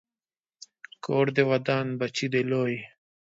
[1.05, 2.77] کور دې ودان، بچی دې لوی